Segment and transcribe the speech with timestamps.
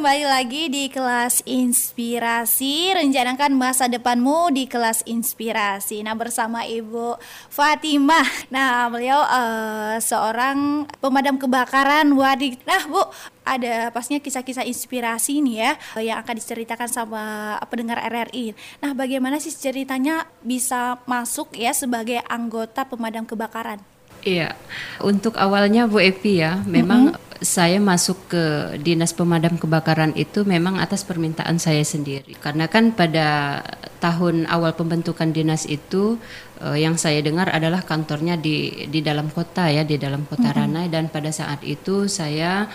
[0.00, 2.88] kembali lagi di kelas inspirasi.
[2.96, 6.00] Rencanakan masa depanmu di kelas inspirasi.
[6.00, 7.20] Nah, bersama Ibu
[7.52, 8.24] Fatimah.
[8.48, 12.16] Nah, beliau uh, seorang pemadam kebakaran.
[12.16, 12.64] Wadik.
[12.64, 13.12] Nah, Bu,
[13.44, 18.56] ada pastinya kisah-kisah inspirasi nih ya yang akan diceritakan sama pendengar RRI.
[18.80, 23.89] Nah, bagaimana sih ceritanya bisa masuk ya sebagai anggota pemadam kebakaran?
[24.20, 24.52] Iya,
[25.00, 27.40] untuk awalnya Bu Evi ya, memang mm -hmm.
[27.40, 28.44] saya masuk ke
[28.84, 32.36] dinas pemadam kebakaran itu memang atas permintaan saya sendiri.
[32.36, 33.60] Karena kan pada
[34.04, 36.20] tahun awal pembentukan dinas itu
[36.60, 40.52] uh, yang saya dengar adalah kantornya di di dalam kota ya, di dalam kota mm
[40.52, 40.60] -hmm.
[40.68, 42.68] Ranai dan pada saat itu saya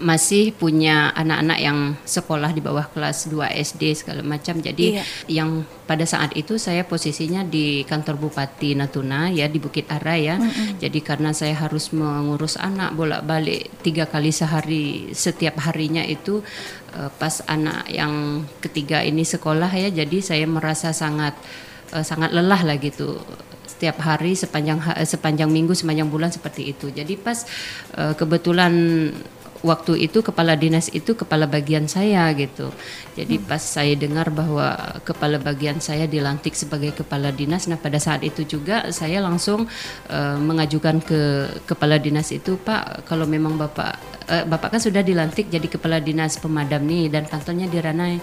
[0.00, 4.58] masih punya anak-anak yang sekolah di bawah kelas 2 SD segala macam.
[4.58, 5.04] Jadi iya.
[5.30, 10.36] yang pada saat itu saya posisinya di kantor Bupati Natuna ya di Bukit Arai ya.
[10.40, 10.68] Mm -hmm.
[10.82, 16.42] Jadi karena saya harus mengurus anak bolak-balik tiga kali sehari setiap harinya itu
[16.98, 19.94] uh, pas anak yang ketiga ini sekolah ya.
[19.94, 21.38] Jadi saya merasa sangat
[21.94, 23.22] uh, sangat lelah lah gitu
[23.74, 26.94] setiap hari sepanjang sepanjang minggu sepanjang bulan seperti itu.
[26.94, 27.42] Jadi pas
[27.98, 28.72] uh, kebetulan
[29.64, 32.68] waktu itu kepala dinas itu kepala bagian saya gitu.
[33.16, 33.48] Jadi hmm.
[33.48, 38.44] pas saya dengar bahwa kepala bagian saya dilantik sebagai kepala dinas, nah pada saat itu
[38.44, 39.64] juga saya langsung
[40.12, 41.20] uh, mengajukan ke
[41.64, 46.36] kepala dinas itu, Pak, kalau memang Bapak uh, Bapak kan sudah dilantik jadi kepala dinas
[46.40, 48.14] pemadam nih dan kantornya di Ranai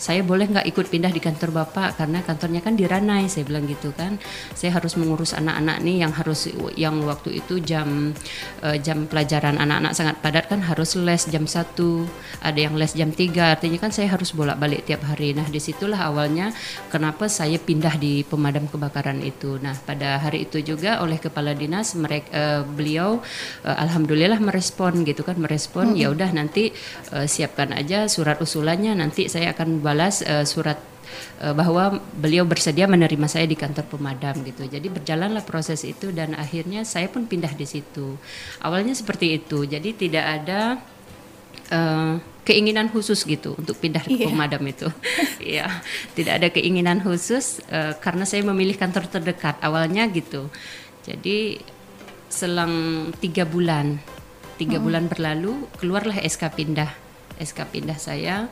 [0.00, 2.00] saya boleh nggak ikut pindah di kantor bapak?
[2.00, 4.16] Karena kantornya kan di Ranai saya bilang gitu kan.
[4.56, 8.16] Saya harus mengurus anak-anak nih yang harus yang waktu itu jam
[8.64, 12.08] uh, jam pelajaran anak-anak sangat padat kan harus les jam satu
[12.40, 15.36] ada yang les jam 3 artinya kan saya harus bolak-balik tiap hari.
[15.36, 16.56] Nah di situlah awalnya
[16.88, 19.60] kenapa saya pindah di pemadam kebakaran itu.
[19.60, 23.20] Nah pada hari itu juga oleh kepala dinas mereka uh, eh, beliau
[23.68, 26.00] uh, alhamdulillah merespon gitu kan merespon -hmm.
[26.00, 26.72] ya udah nanti
[27.12, 30.78] uh, siapkan aja surat usulannya nanti saya akan balas uh, surat
[31.42, 34.70] uh, bahwa beliau bersedia menerima saya di kantor pemadam gitu.
[34.70, 38.14] Jadi berjalanlah proses itu dan akhirnya saya pun pindah di situ.
[38.62, 39.66] Awalnya seperti itu.
[39.66, 40.78] Jadi tidak ada
[41.74, 42.14] uh,
[42.46, 44.30] keinginan khusus gitu untuk pindah ke yeah.
[44.30, 44.88] pemadam itu.
[45.40, 45.66] Iya,
[46.14, 50.52] tidak ada keinginan khusus uh, karena saya memilih kantor terdekat awalnya gitu.
[51.02, 51.58] Jadi
[52.30, 53.98] selang tiga bulan,
[54.60, 54.84] tiga hmm.
[54.84, 56.92] bulan berlalu keluarlah SK pindah,
[57.40, 58.46] SK pindah saya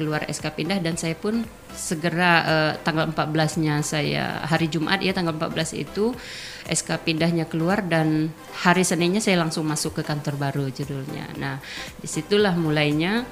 [0.00, 1.44] keluar SK pindah dan saya pun
[1.76, 6.16] segera uh, tanggal 14-nya saya hari Jumat ya tanggal 14 itu
[6.64, 8.32] SK pindahnya keluar dan
[8.64, 11.36] hari Seninnya saya langsung masuk ke kantor baru judulnya.
[11.36, 11.60] Nah,
[12.00, 13.28] di situlah mulainya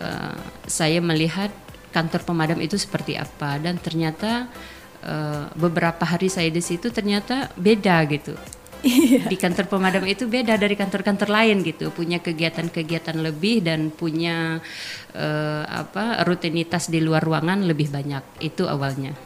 [0.00, 1.52] uh, saya melihat
[1.92, 4.48] kantor pemadam itu seperti apa dan ternyata
[5.04, 8.32] uh, beberapa hari saya di situ ternyata beda gitu
[8.82, 9.28] Iya.
[9.28, 14.60] Di kantor pemadam itu beda dari kantor-kantor lain gitu, punya kegiatan-kegiatan lebih dan punya
[15.16, 18.22] uh, apa rutinitas di luar ruangan lebih banyak.
[18.40, 19.16] Itu awalnya.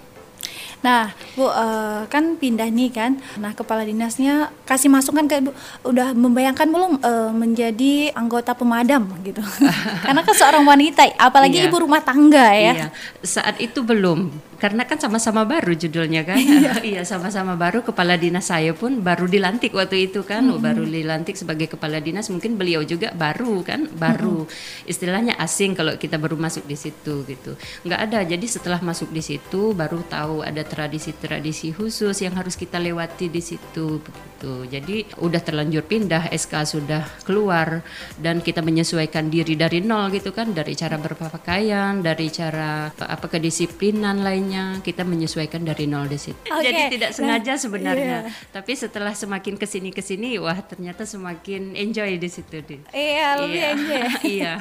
[0.80, 3.20] Nah, Bu uh, kan pindah nih kan.
[3.36, 5.52] Nah, kepala dinasnya kasih masukan ke Bu
[5.84, 9.44] udah membayangkan belum uh, menjadi anggota pemadam gitu.
[10.04, 11.68] Karena kan seorang wanita, apalagi iya.
[11.68, 12.72] ibu rumah tangga ya.
[12.72, 12.86] Iya.
[13.20, 16.37] Saat itu belum karena kan sama-sama baru judulnya kan.
[16.37, 17.81] Iya, iya sama-sama baru.
[17.81, 20.44] Kepala dinas saya pun baru dilantik waktu itu kan.
[20.44, 20.60] Hmm.
[20.60, 22.28] baru dilantik sebagai kepala dinas.
[22.28, 23.88] Mungkin beliau juga baru kan.
[23.88, 24.44] Baru.
[24.44, 24.53] Hmm.
[24.84, 27.56] istilahnya asing kalau kita baru masuk di situ gitu.
[27.88, 28.21] Nggak ada.
[28.21, 33.41] Jadi setelah masuk di situ baru tahu ada tradisi-tradisi khusus yang harus kita lewati di
[33.41, 34.04] situ
[34.40, 37.84] begitu jadi udah terlanjur pindah SK sudah keluar
[38.16, 44.24] dan kita menyesuaikan diri dari nol gitu kan dari cara berpakaian dari cara apa kedisiplinan
[44.24, 46.48] lainnya kita menyesuaikan dari nol di situ.
[46.48, 46.72] Okay.
[46.72, 48.48] Jadi tidak sengaja nah, sebenarnya, yeah.
[48.54, 52.80] tapi setelah semakin ke sini ke sini, wah ternyata semakin enjoy di situ deh.
[52.94, 53.68] Iya lebih iya.
[53.74, 54.02] enjoy.
[54.38, 54.54] iya.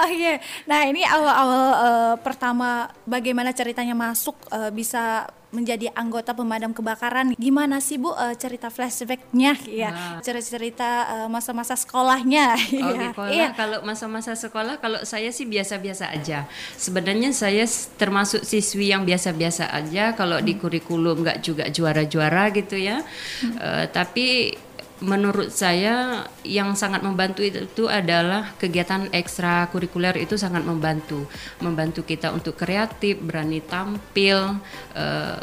[0.00, 0.34] Oh iya.
[0.68, 7.36] Nah ini awal-awal uh, pertama bagaimana ceritanya masuk uh, bisa menjadi anggota pemadam kebakaran.
[7.36, 9.90] Gimana sih Bu uh, cerita flashbacknya ya?
[9.92, 10.18] Nah.
[10.24, 12.56] Cerita-cerita uh, masa-masa sekolahnya.
[12.56, 13.12] Oh, ya.
[13.12, 13.30] sekolah.
[13.30, 13.48] Iya.
[13.52, 16.48] Kalau masa-masa sekolah kalau saya sih biasa-biasa aja.
[16.74, 17.68] Sebenarnya saya
[18.00, 20.46] termasuk siswi yang biasa-biasa aja kalau hmm.
[20.48, 23.04] di kurikulum nggak juga juara-juara gitu ya.
[23.44, 23.54] Hmm.
[23.60, 24.56] Uh, tapi
[25.02, 31.26] menurut saya yang sangat membantu itu, adalah kegiatan ekstrakurikuler itu sangat membantu,
[31.58, 34.62] membantu kita untuk kreatif, berani tampil,
[34.94, 35.42] uh,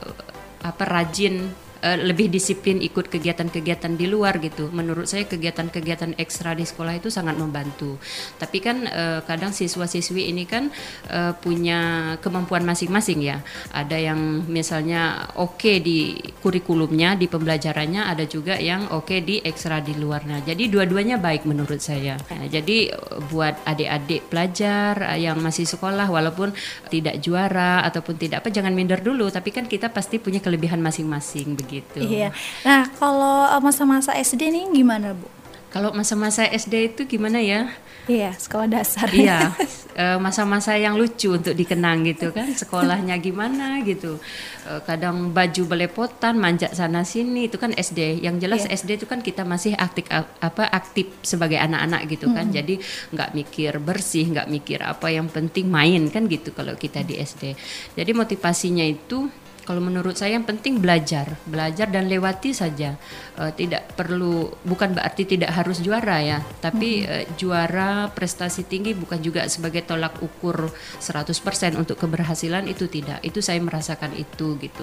[0.59, 1.51] apa rajin
[1.84, 4.70] uh, lebih disiplin ikut kegiatan-kegiatan di luar gitu.
[4.72, 8.00] Menurut saya kegiatan-kegiatan ekstra di sekolah itu sangat membantu.
[8.38, 10.72] Tapi kan uh, kadang siswa-siswi ini kan
[11.12, 13.42] uh, punya kemampuan masing-masing ya.
[13.74, 19.36] Ada yang misalnya oke okay di kurikulumnya, di pembelajarannya, ada juga yang oke okay di
[19.44, 20.44] ekstra di luarnya.
[20.44, 22.16] Jadi dua-duanya baik menurut saya.
[22.30, 22.92] Nah, jadi
[23.31, 26.52] buat adik-adik pelajar yang masih sekolah walaupun
[26.88, 31.56] tidak juara ataupun tidak apa jangan minder dulu, tapi kan kita pasti punya kelebihan masing-masing
[31.69, 32.01] begitu.
[32.01, 32.33] Iya.
[32.66, 35.30] Nah, kalau eh, masa-masa SD nih gimana, Bu?
[35.69, 37.69] Kalau masa-masa SD itu gimana ya?
[38.10, 39.06] Iya, sekolah dasar.
[39.13, 39.54] Iya,
[40.01, 42.50] eh, masa-masa yang lucu untuk dikenang gitu kan.
[42.57, 44.18] Sekolahnya gimana gitu.
[44.66, 48.25] Eh, kadang baju belepotan, manjat sana sini itu kan SD.
[48.25, 48.74] Yang jelas yeah.
[48.81, 50.10] SD itu kan kita masih aktif
[50.42, 52.50] apa aktif sebagai anak-anak gitu kan.
[52.50, 52.57] Mm -hmm.
[52.57, 52.75] Jadi
[53.13, 57.54] nggak mikir bersih, nggak mikir apa yang penting main kan gitu kalau kita di SD.
[57.94, 59.30] Jadi motivasinya itu
[59.69, 62.98] kalau menurut saya yang penting belajar, belajar dan lewati saja.
[63.38, 69.21] Uh, tidak perlu bukan berarti tidak harus juara ya, tapi uh, juara prestasi tinggi bukan
[69.21, 73.21] juga sebagai tolak ukur 100% untuk keberhasilan itu tidak.
[73.21, 74.81] Itu saya merasakan itu gitu.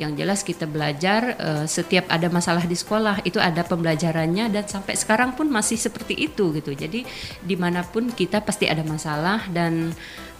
[0.00, 4.96] Yang jelas kita belajar uh, setiap ada masalah di sekolah itu ada pembelajarannya dan sampai
[4.96, 6.72] sekarang pun masih seperti itu gitu.
[6.72, 7.04] Jadi
[7.44, 9.92] di mana pun kita pasti ada masalah dan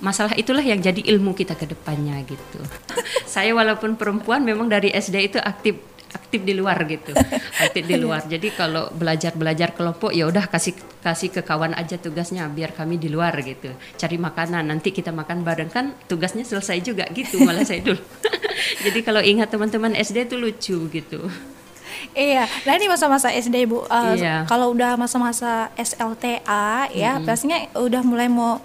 [0.02, 2.58] masalah itulah yang jadi ilmu kita ke depannya gitu.
[3.32, 5.78] saya walaupun perempuan memang dari SD itu aktif
[6.12, 7.12] aktif di luar gitu
[7.64, 11.96] aktif di luar jadi kalau belajar belajar kelompok ya udah kasih kasih ke kawan aja
[11.96, 16.84] tugasnya biar kami di luar gitu cari makanan nanti kita makan bareng kan tugasnya selesai
[16.84, 18.00] juga gitu malah saya dulu
[18.84, 21.32] jadi kalau ingat teman-teman SD itu lucu gitu
[22.12, 23.86] Iya, nah ini masa-masa SD bu.
[23.86, 24.44] Uh, iya.
[24.44, 27.24] Kalau udah masa-masa SLTA ya, mm -hmm.
[27.24, 28.60] pastinya udah mulai mau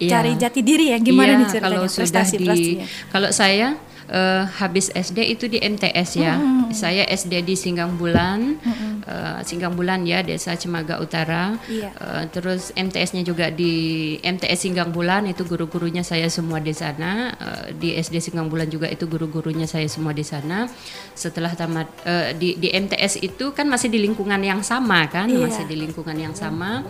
[0.00, 0.10] iya.
[0.18, 3.68] cari jati diri ya gimana iya, nih ceritanya kalau sudah di kalau saya
[4.10, 6.34] uh, habis SD itu di MTS ya.
[6.38, 6.70] Hmm.
[6.74, 8.95] Saya SD di Singgang Bulan, hmm.
[9.06, 11.56] Uh, Singgang Bulan ya Desa Cemaga Utara.
[11.66, 11.90] Iya.
[11.96, 17.32] Uh, terus MTS-nya juga di MTS Singgang Bulan itu guru-gurunya saya semua di sana.
[17.38, 20.66] Uh, di SD Singgang Bulan juga itu guru-gurunya saya semua di sana.
[21.16, 25.46] Setelah tamat uh, di di MTS itu kan masih di lingkungan yang sama kan, iya.
[25.46, 26.84] masih di lingkungan yang sama.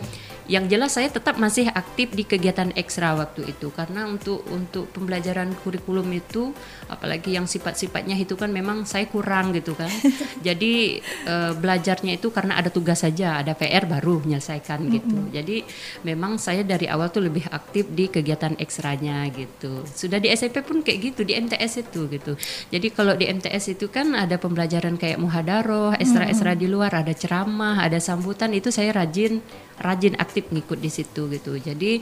[0.46, 5.50] Yang jelas saya tetap masih aktif di kegiatan ekstra waktu itu karena untuk untuk pembelajaran
[5.66, 6.54] kurikulum itu
[6.86, 9.90] apalagi yang sifat-sifatnya itu kan memang saya kurang gitu kan
[10.46, 15.34] jadi e, belajarnya itu karena ada tugas saja ada PR baru menyelesaikan gitu mm -hmm.
[15.34, 15.56] jadi
[16.06, 20.86] memang saya dari awal tuh lebih aktif di kegiatan ekstranya gitu sudah di SMP pun
[20.86, 22.38] kayak gitu di MTS itu gitu
[22.70, 27.82] jadi kalau di MTS itu kan ada pembelajaran kayak muhadaroh ekstra-ekstra di luar ada ceramah
[27.82, 29.42] ada sambutan itu saya rajin
[29.80, 31.56] rajin aktif ngikut di situ gitu.
[31.60, 32.00] Jadi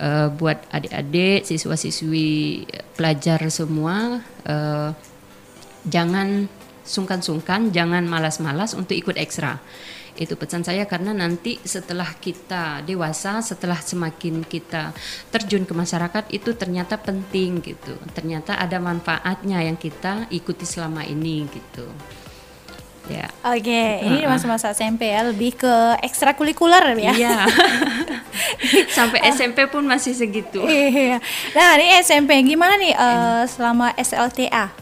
[0.00, 2.64] uh, buat adik-adik, siswa-siswi
[2.96, 4.90] pelajar semua uh,
[5.88, 6.48] jangan
[6.84, 9.60] sungkan-sungkan, jangan malas-malas untuk ikut ekstra.
[10.18, 14.92] Itu pesan saya karena nanti setelah kita dewasa, setelah semakin kita
[15.32, 17.96] terjun ke masyarakat itu ternyata penting gitu.
[18.12, 21.86] Ternyata ada manfaatnya yang kita ikuti selama ini gitu.
[23.10, 23.26] Ya.
[23.42, 24.06] Oke, okay.
[24.06, 25.74] ini masa-masa SMP ya, lebih ke
[26.04, 27.12] ekstrakurikuler ya.
[27.16, 27.36] Iya.
[28.96, 30.62] Sampai SMP pun masih segitu.
[30.62, 31.18] Iya.
[31.56, 34.79] Nah, ini SMP gimana nih uh, selama SLTA?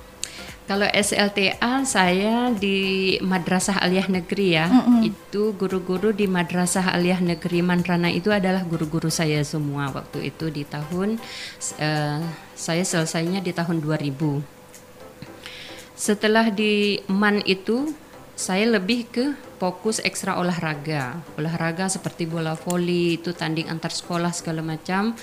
[0.69, 4.69] Kalau SLTA saya di Madrasah Aliyah Negeri ya.
[4.69, 5.01] Mm -hmm.
[5.09, 10.69] Itu guru-guru di Madrasah Aliyah Negeri Manrana itu adalah guru-guru saya semua waktu itu di
[10.69, 11.17] tahun
[11.81, 12.21] uh,
[12.53, 14.45] saya selesainya di tahun 2000.
[15.97, 17.89] Setelah di MAN itu
[18.39, 21.19] saya lebih ke fokus ekstra olahraga.
[21.35, 25.19] Olahraga seperti bola voli itu tanding antar sekolah segala macam.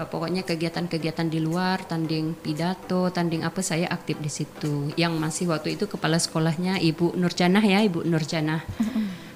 [0.00, 4.88] Uh, pokoknya kegiatan-kegiatan di luar tanding pidato tanding apa saya aktif di situ.
[4.96, 8.64] Yang masih waktu itu kepala sekolahnya ibu Nurjanah ya ibu Nurjanah.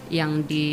[0.09, 0.69] Yang di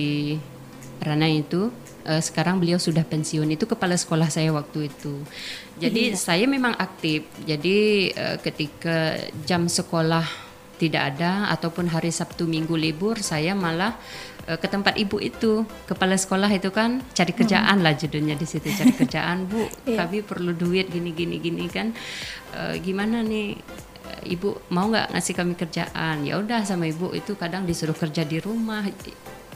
[1.03, 1.75] Rana itu
[2.07, 3.51] uh, sekarang beliau sudah pensiun.
[3.51, 5.27] Itu kepala sekolah saya waktu itu.
[5.75, 6.17] Jadi iya.
[6.17, 7.27] saya memang aktif.
[7.43, 10.44] Jadi uh, ketika jam sekolah
[10.75, 13.95] tidak ada ataupun hari Sabtu Minggu libur saya malah
[14.47, 17.85] uh, ke tempat ibu itu kepala sekolah itu kan cari kerjaan hmm.
[17.85, 19.47] lah judulnya di situ cari kerjaan.
[19.47, 20.03] Bu yeah.
[20.03, 21.95] kami perlu duit gini gini gini kan.
[22.55, 23.57] Uh, gimana nih
[24.25, 26.27] ibu mau nggak ngasih kami kerjaan?
[26.27, 28.85] Ya udah sama ibu itu kadang disuruh kerja di rumah.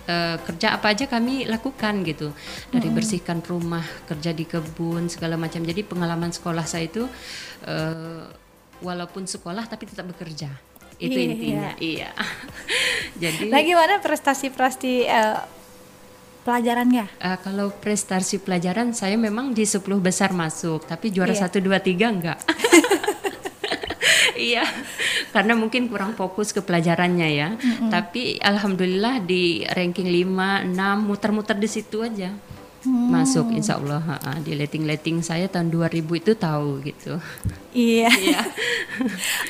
[0.10, 2.34] Uh, kerja apa aja kami lakukan gitu.
[2.74, 5.62] Dari bersihkan rumah kerja di kebun segala macam.
[5.62, 7.06] Jadi pengalaman sekolah saya itu
[7.70, 8.26] uh,
[8.80, 10.69] walaupun sekolah tapi tetap bekerja
[11.00, 11.26] itu iya.
[11.32, 12.10] intinya iya
[13.24, 15.40] jadi lagi mana prestasi-prestasi uh,
[16.44, 21.42] pelajarannya uh, kalau prestasi pelajaran saya memang di 10 besar masuk tapi juara iya.
[21.48, 22.40] satu dua tiga enggak
[24.40, 24.64] iya,
[25.36, 27.50] karena mungkin kurang fokus ke pelajarannya ya.
[27.54, 27.90] Mm-hmm.
[27.92, 32.32] Tapi alhamdulillah di ranking 5, 6 muter-muter di situ aja.
[32.80, 33.12] Hmm.
[33.12, 37.20] Masuk insya Allah ha, di letting-letting saya tahun 2000 itu tahu gitu.
[37.76, 38.08] Iya.
[38.24, 38.42] iya.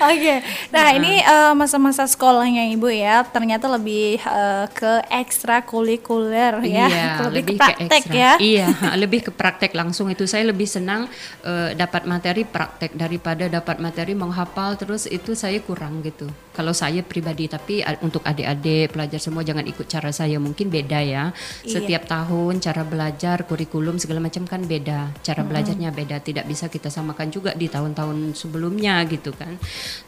[0.02, 0.18] Oke.
[0.18, 0.38] Okay.
[0.74, 6.88] Nah, nah, ini uh, masa-masa sekolahnya Ibu ya, ternyata lebih uh, ke ekstrakurikuler ya.
[6.90, 8.32] Iya, lebih, lebih ke praktek ke ya.
[8.42, 8.68] Iya,
[9.06, 11.06] lebih ke praktek langsung itu saya lebih senang
[11.46, 16.26] uh, dapat materi praktek daripada dapat materi menghafal terus itu saya kurang gitu.
[16.60, 21.32] Kalau saya pribadi tapi untuk adik-adik pelajar semua jangan ikut cara saya mungkin beda ya.
[21.64, 21.80] Iya.
[21.80, 25.16] Setiap tahun cara belajar, kurikulum segala macam kan beda.
[25.24, 25.50] Cara hmm.
[25.56, 29.54] belajarnya beda, tidak bisa kita samakan juga di tahun-tahun tahun sebelumnya gitu kan.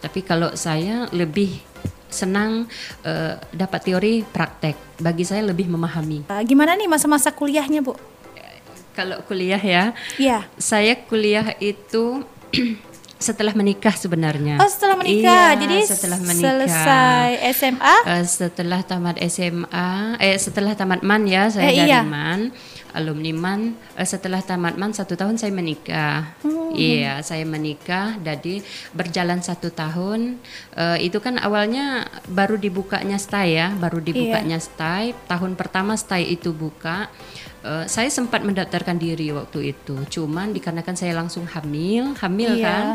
[0.02, 1.62] Tapi kalau saya lebih
[2.12, 2.68] senang
[3.08, 5.00] uh, dapat teori praktek.
[5.00, 6.28] Bagi saya lebih memahami.
[6.28, 7.96] Uh, gimana nih masa-masa kuliahnya, Bu?
[8.92, 9.96] Kalau kuliah ya.
[10.20, 10.44] Iya.
[10.60, 12.28] Saya kuliah itu
[13.22, 14.58] setelah menikah sebenarnya.
[14.58, 15.54] Oh, setelah menikah.
[15.56, 16.44] Iya, Jadi setelah menikah.
[16.50, 17.96] Selesai SMA?
[18.04, 22.02] Uh, eh, setelah tamat SMA, eh setelah tamat MAN ya, saya eh, dari iya.
[22.02, 22.52] MAN
[22.94, 23.62] alumni MAN
[23.98, 26.76] uh, setelah tamat MAN satu tahun saya menikah hmm.
[26.76, 28.64] iya saya menikah jadi
[28.96, 30.40] berjalan satu tahun
[30.76, 34.68] uh, itu kan awalnya baru dibukanya stay ya baru dibukanya yeah.
[34.68, 37.12] stay tahun pertama stay itu buka
[37.62, 42.66] Uh, saya sempat mendaftarkan diri waktu itu, cuman dikarenakan saya langsung hamil, hamil iya.
[42.66, 42.86] kan,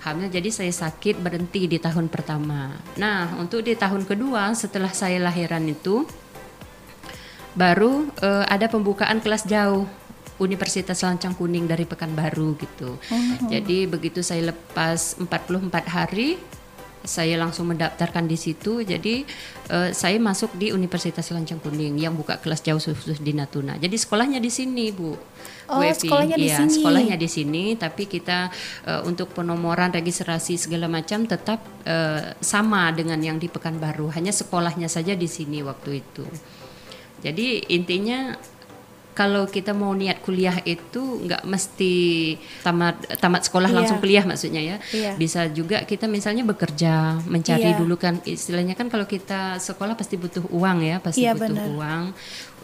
[0.00, 2.72] hamil jadi saya sakit berhenti di tahun pertama.
[2.96, 6.08] Nah untuk di tahun kedua setelah saya lahiran itu,
[7.54, 9.86] baru uh, ada pembukaan kelas jauh
[10.42, 12.98] Universitas Lancang Kuning dari Pekanbaru gitu.
[12.98, 13.46] Oh.
[13.46, 16.34] Jadi begitu saya lepas 44 hari
[17.04, 18.80] saya langsung mendaftarkan di situ.
[18.80, 19.28] Jadi
[19.70, 23.76] uh, saya masuk di Universitas Lancang Kuning yang buka kelas jauh khusus di Natuna.
[23.76, 25.12] Jadi sekolahnya di sini, Bu.
[25.68, 26.72] Oh, Bu sekolahnya di ya, sini.
[26.80, 28.48] sekolahnya di sini, tapi kita
[28.88, 34.10] uh, untuk penomoran registrasi segala macam tetap uh, sama dengan yang di Pekanbaru.
[34.16, 36.24] Hanya sekolahnya saja di sini waktu itu.
[37.24, 38.36] Jadi intinya
[39.14, 42.34] kalau kita mau niat kuliah itu nggak mesti
[42.66, 43.78] tamat tamat sekolah yeah.
[43.78, 45.14] langsung kuliah maksudnya ya yeah.
[45.14, 47.78] bisa juga kita misalnya bekerja mencari yeah.
[47.78, 51.70] dulu kan istilahnya kan kalau kita sekolah pasti butuh uang ya pasti yeah, butuh bener.
[51.78, 52.02] uang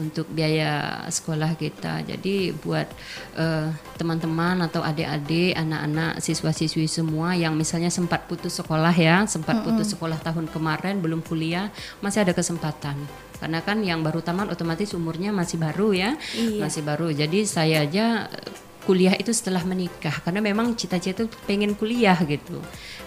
[0.01, 2.89] untuk biaya sekolah kita jadi buat
[3.37, 3.69] eh,
[4.01, 9.77] teman-teman atau adik-adik anak-anak siswa-siswi semua yang misalnya sempat putus sekolah ya sempat mm -hmm.
[9.77, 11.69] putus sekolah tahun kemarin belum kuliah
[12.01, 12.97] masih ada kesempatan
[13.41, 16.61] karena kan yang baru tamat otomatis umurnya masih baru ya iya.
[16.61, 18.29] masih baru jadi saya aja
[18.85, 22.59] kuliah itu setelah menikah karena memang cita-cita itu pengen kuliah gitu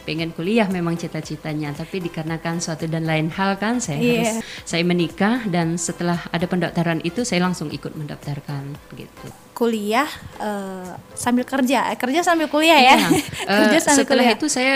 [0.04, 4.12] pengen kuliah memang cita-citanya tapi dikarenakan suatu dan lain hal kan saya yeah.
[4.20, 10.10] harus saya menikah dan setelah ada pendaftaran itu saya langsung ikut mendaftarkan gitu kuliah
[10.42, 12.98] uh, sambil kerja, eh, kerja sambil kuliah ya.
[12.98, 13.08] Iya.
[13.62, 14.38] kerja sambil setelah kuliah.
[14.42, 14.76] itu saya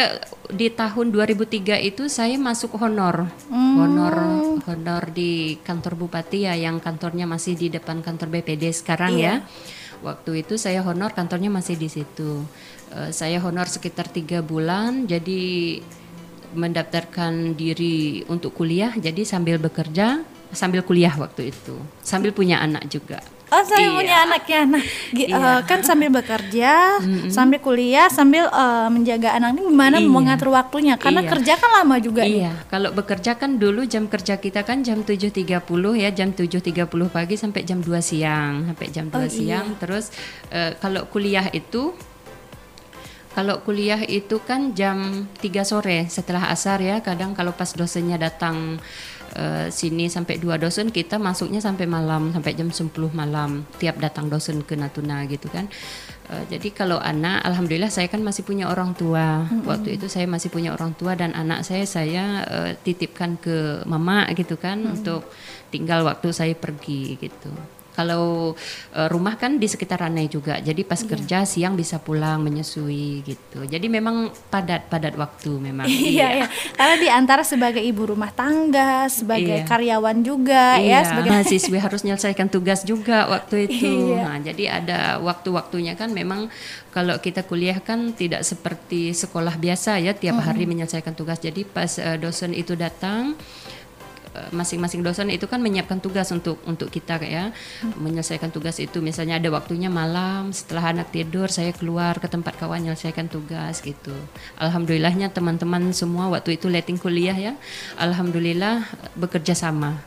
[0.53, 3.75] di tahun 2003 itu saya masuk honor, hmm.
[3.81, 4.15] honor,
[4.69, 9.41] honor di kantor bupati ya, yang kantornya masih di depan kantor BPD sekarang iya.
[9.41, 9.75] ya.
[10.05, 12.45] Waktu itu saya honor kantornya masih di situ.
[12.93, 15.79] Uh, saya honor sekitar tiga bulan, jadi
[16.55, 20.23] mendaftarkan diri untuk kuliah, jadi sambil bekerja
[20.55, 23.19] sambil kuliah waktu itu, sambil punya anak juga.
[23.47, 23.95] Oh saya iya.
[23.95, 24.83] punya anak ya, nah
[25.15, 25.31] iya.
[25.31, 27.31] uh, kan sambil bekerja, mm-hmm.
[27.31, 30.09] sambil kuliah, sambil uh, menjaga anak ini gimana iya.
[30.11, 30.99] mengatur waktunya?
[30.99, 31.31] Karena iya.
[31.31, 32.27] kerja kan lama juga.
[32.27, 32.67] Iya, nih.
[32.67, 35.47] kalau bekerja kan dulu jam kerja kita kan jam 7.30
[35.95, 39.65] ya, jam 7.30 pagi sampai jam 2 siang, sampai jam 2 oh, siang.
[39.71, 39.79] Iya.
[39.79, 40.05] Terus
[40.51, 41.95] uh, kalau kuliah itu
[43.31, 48.75] kalau kuliah itu kan jam 3 sore setelah asar ya, kadang kalau pas dosennya datang
[49.37, 54.27] uh, sini sampai dua dosen kita masuknya sampai malam sampai jam 10 malam tiap datang
[54.27, 55.69] dosen ke Natuna gitu kan
[56.33, 59.69] uh, jadi kalau anak alhamdulillah saya kan masih punya orang tua mm -hmm.
[59.69, 64.25] waktu itu saya masih punya orang tua dan anak saya saya uh, titipkan ke mama
[64.33, 64.95] gitu kan mm -hmm.
[64.97, 65.21] untuk
[65.69, 68.53] tinggal waktu saya pergi gitu kalau
[68.93, 71.09] uh, rumah kan di sekitar Ranai juga, jadi pas yeah.
[71.09, 73.65] kerja siang bisa pulang menyusui gitu.
[73.65, 75.89] Jadi memang padat-padat waktu memang.
[76.13, 76.47] iya, iya.
[76.77, 79.65] Karena di antara sebagai ibu rumah tangga, sebagai iya.
[79.65, 80.99] karyawan juga ya, iya.
[81.01, 84.13] ya, sebagai mahasiswi harus menyelesaikan tugas juga waktu itu.
[84.13, 84.21] Iya.
[84.21, 86.53] Nah, jadi ada waktu-waktunya kan memang
[86.93, 90.49] kalau kita kuliah kan tidak seperti sekolah biasa ya tiap mm -hmm.
[90.53, 91.41] hari menyelesaikan tugas.
[91.41, 93.33] Jadi pas uh, dosen itu datang
[94.51, 97.99] masing-masing dosen itu kan menyiapkan tugas untuk untuk kita ya hmm.
[97.99, 102.87] menyelesaikan tugas itu misalnya ada waktunya malam setelah anak tidur saya keluar ke tempat kawan
[102.87, 104.13] menyelesaikan tugas gitu
[104.61, 107.53] alhamdulillahnya teman-teman semua waktu itu letting kuliah ya
[107.99, 109.99] alhamdulillah bekerja sama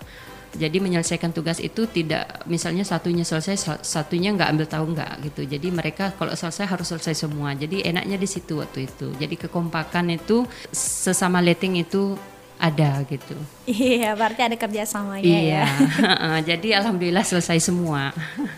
[0.51, 5.47] Jadi menyelesaikan tugas itu tidak misalnya satunya selesai satunya nggak ambil tahu nggak gitu.
[5.47, 7.55] Jadi mereka kalau selesai harus selesai semua.
[7.55, 9.15] Jadi enaknya di situ waktu itu.
[9.15, 10.43] Jadi kekompakan itu
[10.75, 12.19] sesama letting itu
[12.61, 13.33] ada gitu.
[13.65, 15.65] Iya, berarti ada kerjasamanya iya.
[15.65, 16.41] ya.
[16.53, 18.13] jadi alhamdulillah selesai semua.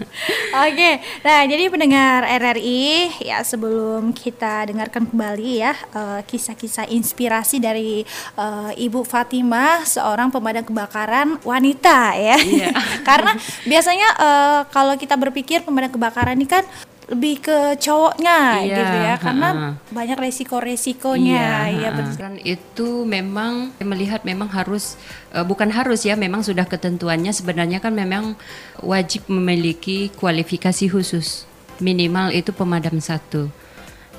[0.66, 8.02] Oke, nah jadi pendengar RRI ya sebelum kita dengarkan kembali ya eh, kisah-kisah inspirasi dari
[8.35, 12.37] uh, Ibu Fatimah, seorang pemadam kebakaran wanita ya.
[12.42, 12.68] Iya.
[13.09, 16.66] Karena biasanya uh, kalau kita berpikir pemadam kebakaran ini kan
[17.11, 19.14] lebih ke cowoknya iya, gitu ya.
[19.18, 21.73] Karena uh, banyak resiko-resikonya.
[21.73, 22.35] Iya, ya betul.
[22.47, 24.94] itu memang melihat memang harus
[25.35, 27.35] uh, bukan harus ya memang sudah ketentuannya.
[27.35, 28.38] Sebenarnya kan memang
[28.78, 31.49] wajib memiliki kualifikasi khusus.
[31.82, 33.50] Minimal itu pemadam satu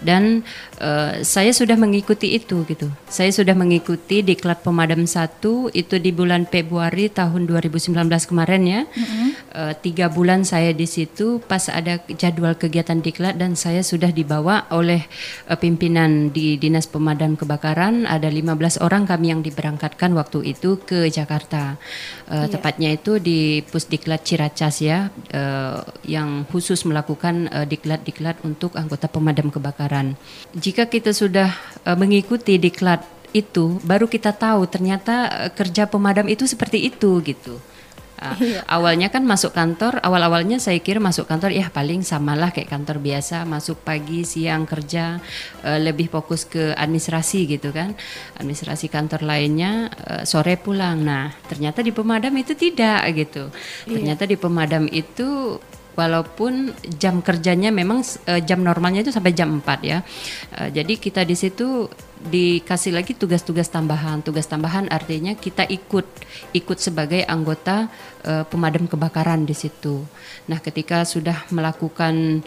[0.04, 0.44] dan
[0.84, 2.92] uh, saya sudah mengikuti itu gitu.
[3.08, 7.96] Saya sudah mengikuti diklat pemadam satu itu di bulan Februari tahun 2019
[8.28, 8.82] kemarin ya.
[8.84, 9.28] Mm-hmm.
[9.54, 14.68] Uh, tiga bulan saya di situ pas ada jadwal kegiatan diklat dan saya sudah dibawa
[14.76, 15.08] oleh
[15.48, 21.08] uh, pimpinan di Dinas Pemadam Kebakaran ada 15 orang kami yang diberangkatkan waktu itu ke
[21.08, 21.80] Jakarta.
[22.28, 22.52] Uh, yeah.
[22.52, 29.54] Tepatnya itu di Pusdiklat Ciracas ya uh, yang khusus melakukan uh, diklat-diklat untuk anggota pemadam
[29.54, 30.18] kebakaran pelajaran.
[30.58, 31.54] Jika kita sudah
[31.86, 37.58] uh, mengikuti diklat itu, baru kita tahu ternyata uh, kerja pemadam itu seperti itu gitu.
[38.22, 38.62] Uh, iya.
[38.70, 43.46] Awalnya kan masuk kantor, awal-awalnya saya kira masuk kantor ya paling samalah kayak kantor biasa,
[43.50, 45.18] masuk pagi, siang kerja,
[45.66, 47.98] uh, lebih fokus ke administrasi gitu kan,
[48.38, 51.02] administrasi kantor lainnya uh, sore pulang.
[51.02, 53.50] Nah ternyata di pemadam itu tidak gitu,
[53.90, 53.98] iya.
[53.98, 55.58] ternyata di pemadam itu
[55.94, 60.02] walaupun jam kerjanya memang uh, jam normalnya itu sampai jam 4 ya.
[60.58, 61.90] Uh, jadi kita di situ
[62.24, 64.24] dikasih lagi tugas-tugas tambahan.
[64.24, 66.08] Tugas tambahan artinya kita ikut
[66.56, 67.92] ikut sebagai anggota
[68.24, 70.04] uh, pemadam kebakaran di situ.
[70.48, 72.44] Nah, ketika sudah melakukan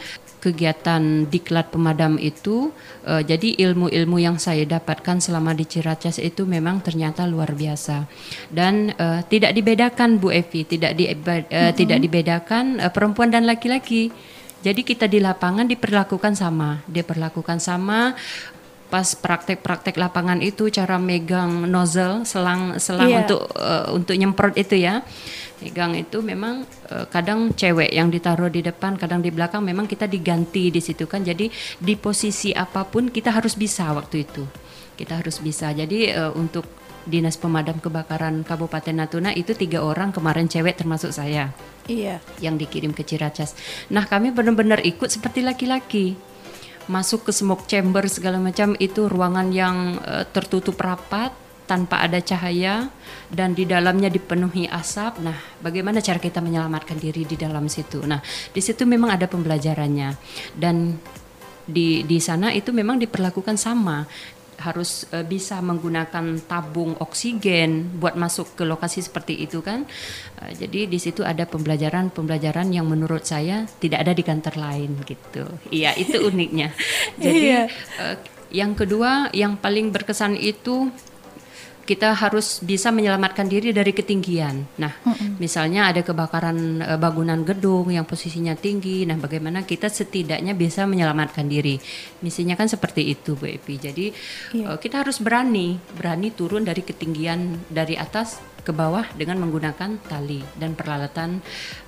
[0.47, 2.71] kegiatan diklat pemadam itu
[3.03, 8.07] uh, jadi ilmu-ilmu yang saya dapatkan selama di Ciracas itu memang ternyata luar biasa
[8.55, 11.75] dan uh, tidak dibedakan Bu Evi tidak di uh, mm-hmm.
[11.75, 14.15] tidak dibedakan uh, perempuan dan laki-laki
[14.63, 18.15] jadi kita di lapangan diperlakukan sama diperlakukan sama
[18.87, 23.21] pas praktek-praktek lapangan itu cara megang nozzle selang selang yeah.
[23.27, 25.03] untuk uh, untuk nyemprot itu ya
[25.57, 30.05] Pegang itu memang uh, kadang cewek yang ditaruh di depan, kadang di belakang memang kita
[30.05, 31.25] diganti di situ kan.
[31.25, 31.49] Jadi
[31.81, 34.45] di posisi apa pun kita harus bisa waktu itu.
[35.01, 35.73] Kita harus bisa.
[35.73, 36.69] Jadi uh, untuk
[37.09, 41.57] Dinas Pemadam Kebakaran Kabupaten Natuna itu tiga orang kemarin cewek termasuk saya.
[41.89, 42.21] Iya.
[42.45, 43.57] Yang dikirim ke Ciracas.
[43.89, 46.21] Nah kami benar-benar ikut seperti laki-laki
[46.87, 51.35] masuk ke smoke chamber segala macam itu ruangan yang uh, tertutup rapat
[51.67, 52.89] tanpa ada cahaya
[53.27, 55.19] dan di dalamnya dipenuhi asap.
[55.19, 58.07] Nah, bagaimana cara kita menyelamatkan diri di dalam situ?
[58.07, 58.23] Nah,
[58.55, 60.15] di situ memang ada pembelajarannya
[60.55, 60.95] dan
[61.67, 64.07] di di sana itu memang diperlakukan sama
[64.61, 69.85] harus uh, bisa menggunakan tabung oksigen buat masuk ke lokasi seperti itu kan.
[70.41, 75.45] Uh, jadi di situ ada pembelajaran-pembelajaran yang menurut saya tidak ada di kantor lain gitu.
[75.69, 76.73] Iya, itu uniknya.
[77.23, 77.69] Jadi iya.
[78.01, 78.17] uh,
[78.55, 80.89] yang kedua yang paling berkesan itu
[81.87, 84.67] kita harus bisa menyelamatkan diri dari ketinggian.
[84.83, 85.39] Nah, mm-hmm.
[85.39, 89.07] misalnya ada kebakaran e, bangunan gedung yang posisinya tinggi.
[89.07, 91.79] Nah, bagaimana kita setidaknya bisa menyelamatkan diri?
[92.27, 93.79] Misinya kan seperti itu, Bu Epi.
[93.79, 94.07] Jadi
[94.59, 94.75] yeah.
[94.75, 100.43] e, kita harus berani, berani turun dari ketinggian dari atas ke bawah dengan menggunakan tali
[100.59, 101.39] dan peralatan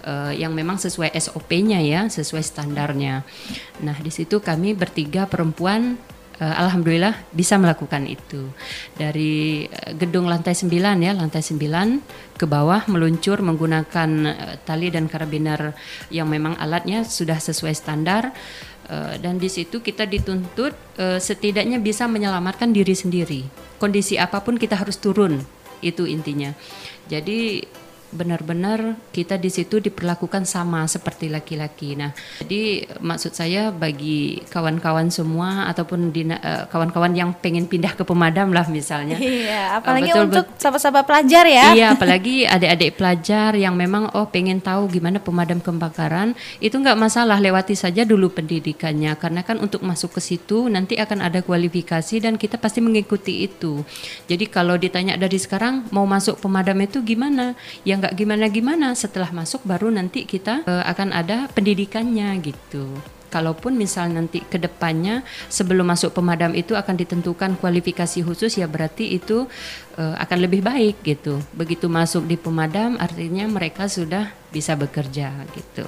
[0.06, 3.26] uh, yang memang sesuai SOP-nya ya, sesuai standarnya.
[3.82, 5.98] Nah, di situ kami bertiga perempuan
[6.44, 8.50] alhamdulillah bisa melakukan itu.
[8.94, 10.70] Dari uh, gedung lantai 9
[11.02, 15.74] ya, lantai 9 ke bawah meluncur menggunakan uh, tali dan karabiner
[16.14, 18.30] yang memang alatnya sudah sesuai standar.
[19.20, 23.44] Dan di situ kita dituntut setidaknya bisa menyelamatkan diri sendiri.
[23.76, 25.44] Kondisi apa pun kita harus turun,
[25.84, 26.56] itu intinya.
[27.04, 27.68] Jadi
[28.08, 31.92] benar-benar kita di situ diperlakukan sama seperti laki-laki.
[31.92, 38.52] Nah, jadi maksud saya bagi kawan-kawan semua ataupun eh, kawan-kawan yang pengen pindah ke pemadam
[38.52, 39.20] lah misalnya.
[39.28, 41.66] Iya, apalagi betul, untuk sahabat-sahabat pelajar ya.
[41.76, 47.36] Iya, apalagi adik-adik pelajar yang memang oh pengen tahu gimana pemadam kebakaran, itu nggak masalah
[47.38, 52.40] lewati saja dulu pendidikannya karena kan untuk masuk ke situ nanti akan ada kualifikasi dan
[52.40, 53.84] kita pasti mengikuti itu.
[54.26, 57.52] Jadi kalau ditanya dari sekarang mau masuk pemadam itu gimana?
[57.84, 62.94] Yang nggak gimana-gimana setelah masuk baru nanti kita uh, akan ada pendidikannya gitu.
[63.28, 69.20] kalaupun misal nanti ke depannya sebelum masuk pemadam itu akan ditentukan kualifikasi khusus ya berarti
[69.20, 69.44] itu
[70.00, 71.38] uh, akan lebih baik gitu.
[71.54, 75.84] Begitu masuk di pemadam artinya mereka sudah bisa bekerja gitu.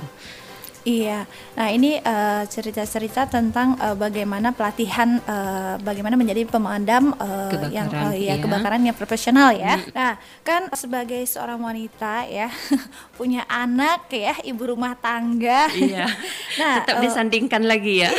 [0.81, 1.29] Iya,
[1.61, 7.89] nah ini uh, cerita-cerita tentang uh, bagaimana pelatihan, uh, bagaimana menjadi pemadam uh, kebakaran, yang
[7.93, 8.35] uh, ya, iya.
[8.41, 9.77] kebakaran yang profesional ya.
[9.77, 9.93] Hmm.
[9.93, 12.49] Nah, kan sebagai seorang wanita ya
[13.21, 15.69] punya anak ya, ibu rumah tangga.
[15.69, 16.09] Iya.
[16.61, 18.11] nah, tetap uh, disandingkan lagi ya.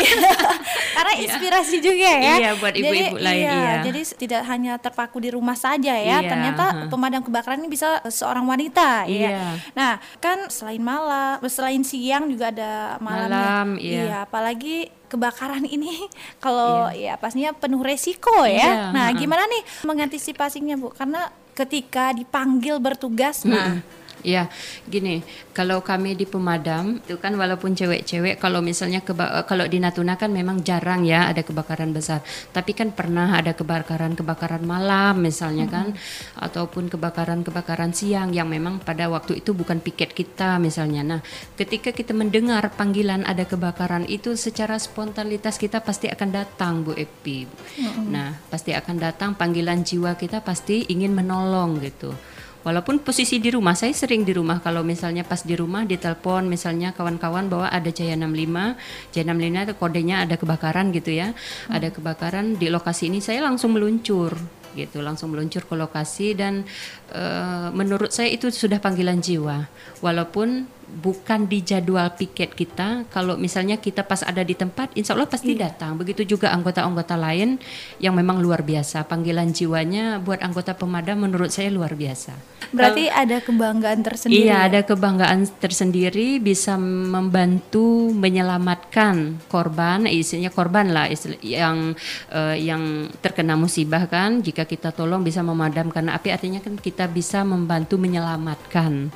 [0.92, 1.24] Karena iya.
[1.28, 2.36] inspirasi juga ya.
[2.38, 3.46] Iya, buat ibu-ibu lain.
[3.48, 6.20] Iya, iya, jadi tidak hanya terpaku di rumah saja ya.
[6.20, 6.30] Iya.
[6.30, 9.08] Ternyata pemadam kebakaran ini bisa seorang wanita.
[9.08, 9.12] Ya.
[9.12, 9.30] Iya.
[9.32, 9.48] Ya.
[9.74, 13.30] Nah, kan selain malam, selain siang juga ada malamnya.
[13.32, 14.02] Malam, iya.
[14.04, 16.08] iya, apalagi kebakaran ini
[16.44, 17.16] kalau iya.
[17.16, 18.92] ya pastinya penuh resiko ya.
[18.92, 20.92] Iya, nah, gimana nih mengantisipasinya, Bu?
[20.96, 23.52] Karena ketika dipanggil bertugas, hmm.
[23.52, 23.84] nah
[24.22, 24.48] Ya,
[24.86, 30.16] gini, kalau kami di pemadam itu kan walaupun cewek-cewek kalau misalnya keba kalau di Natuna
[30.16, 32.24] kan memang jarang ya ada kebakaran besar.
[32.56, 36.46] Tapi kan pernah ada kebakaran-kebakaran malam misalnya kan mm-hmm.
[36.46, 41.02] ataupun kebakaran-kebakaran siang yang memang pada waktu itu bukan piket kita misalnya.
[41.18, 41.22] Nah,
[41.60, 47.46] ketika kita mendengar panggilan ada kebakaran itu secara spontanitas kita pasti akan datang Bu Epi.
[47.46, 48.06] Mm-hmm.
[48.08, 52.14] Nah, pasti akan datang panggilan jiwa kita pasti ingin menolong gitu.
[52.62, 56.94] Walaupun posisi di rumah, saya sering di rumah kalau misalnya pas di rumah ditelepon misalnya
[56.94, 61.34] kawan-kawan bahwa ada Jaya 65, Jaya 65 itu kodenya ada kebakaran gitu ya.
[61.34, 61.74] Hmm.
[61.74, 64.38] Ada kebakaran di lokasi ini saya langsung meluncur
[64.72, 66.64] gitu langsung meluncur ke lokasi dan
[67.12, 69.68] uh, menurut saya itu sudah panggilan jiwa
[70.00, 73.08] walaupun bukan di jadwal piket kita.
[73.08, 75.72] Kalau misalnya kita pas ada di tempat, insya Allah pasti iya.
[75.72, 75.96] datang.
[75.96, 77.56] Begitu juga anggota-anggota lain
[78.04, 79.08] yang memang luar biasa.
[79.08, 82.36] Panggilan jiwanya buat anggota pemadam menurut saya luar biasa.
[82.72, 84.48] Berarti Kalo, ada kebanggaan tersendiri.
[84.48, 84.58] Iya, ya?
[84.72, 91.12] ada kebanggaan tersendiri bisa membantu menyelamatkan korban, isinya korban lah
[91.44, 91.96] yang
[92.32, 94.40] uh, yang terkena musibah kan.
[94.40, 99.12] Jika kita tolong bisa memadamkan api, artinya kan kita bisa membantu menyelamatkan.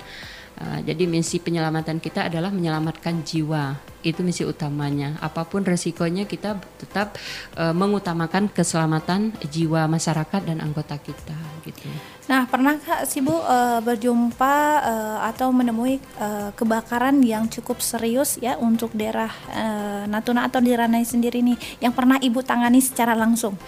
[0.55, 3.75] Uh, jadi misi penyelamatan kita adalah menyelamatkan jiwa.
[3.99, 5.19] Itu misi utamanya.
[5.19, 7.19] Apa pun resikonya kita tetap
[7.59, 11.35] uh, mengutamakan keselamatan jiwa masyarakat dan anggota kita
[11.67, 11.91] gitu.
[12.25, 18.55] Nah, pernah Kak Sibu uh, berjumpa uh, atau menemui uh, kebakaran yang cukup serius ya
[18.55, 23.59] untuk daerah uh, Natuna atau di Ranai sendiri nih yang pernah Ibu tangani secara langsung?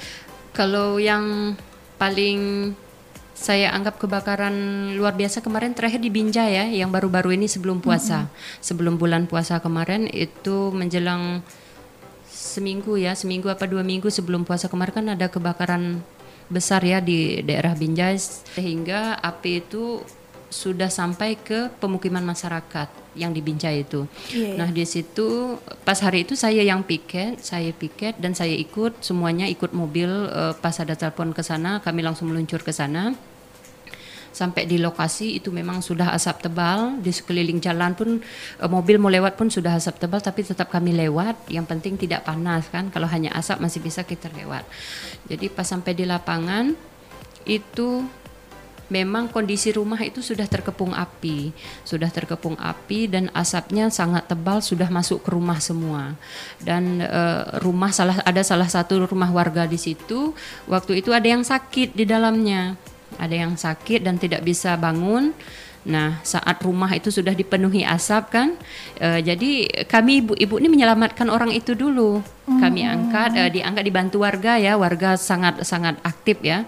[0.56, 1.54] Kalau yang
[2.02, 2.72] paling
[3.38, 4.54] saya anggap kebakaran
[4.98, 8.26] luar biasa kemarin terakhir di Binjai ya yang baru-baru ini sebelum puasa.
[8.26, 8.62] Mm -hmm.
[8.66, 11.46] Sebelum bulan puasa kemarin itu menjelang
[12.26, 16.02] seminggu ya, seminggu apa dua minggu sebelum puasa kemarin kan ada kebakaran
[16.50, 20.02] besar ya di daerah Binjai sehingga api itu
[20.48, 22.88] sudah sampai ke pemukiman masyarakat
[23.20, 24.08] yang di Binjai itu.
[24.32, 24.58] Yeah, yeah.
[24.64, 29.50] Nah di situ pas hari itu saya yang piket, saya piket dan saya ikut semuanya
[29.50, 33.12] ikut mobil uh, pas ada telepon ke sana, kami langsung meluncur ke sana.
[34.38, 38.22] Sampai di lokasi itu memang sudah asap tebal di sekeliling jalan pun
[38.62, 41.50] uh, mobil mau lewat pun sudah asap tebal tapi tetap kami lewat.
[41.50, 42.94] Yang penting tidak panas kan.
[42.94, 44.62] Kalau hanya asap masih bisa kita lewat.
[45.26, 46.78] Jadi pas sampai di lapangan
[47.50, 48.06] itu
[48.88, 51.52] memang kondisi rumah itu sudah terkepung api,
[51.84, 56.16] sudah terkepung api dan asapnya sangat tebal sudah masuk ke rumah semua.
[56.60, 57.22] Dan e,
[57.64, 60.32] rumah salah ada salah satu rumah warga di situ
[60.68, 62.80] waktu itu ada yang sakit di dalamnya.
[63.16, 65.32] Ada yang sakit dan tidak bisa bangun
[65.88, 68.60] Nah, saat rumah itu sudah dipenuhi asap kan,
[69.00, 72.20] uh, jadi kami ibu-ibu ini menyelamatkan orang itu dulu.
[72.48, 76.64] Kami angkat, uh, diangkat dibantu warga ya, warga sangat sangat aktif ya.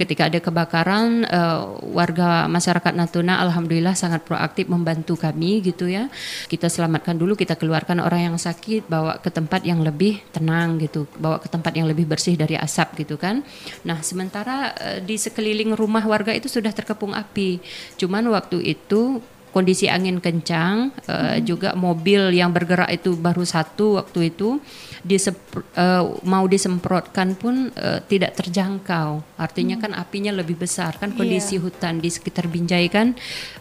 [0.00, 6.08] Ketika ada kebakaran, uh, warga masyarakat Natuna alhamdulillah sangat proaktif membantu kami gitu ya.
[6.48, 11.04] Kita selamatkan dulu, kita keluarkan orang yang sakit, bawa ke tempat yang lebih tenang gitu,
[11.20, 13.44] bawa ke tempat yang lebih bersih dari asap gitu kan.
[13.84, 17.60] Nah, sementara uh, di sekeliling rumah warga itu sudah terkepung api.
[18.00, 19.20] Cuman waktu itu
[19.52, 24.60] kondisi angin kencang uh, juga mobil yang bergerak itu baru satu waktu itu
[25.04, 25.36] disep,
[25.78, 29.82] uh, mau disemprotkan pun uh, tidak terjangkau artinya hmm.
[29.82, 31.64] kan apinya lebih besar kan kondisi yeah.
[31.66, 33.14] hutan di sekitar Binjai kan